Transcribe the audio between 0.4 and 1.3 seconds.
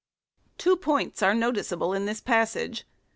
1 Two points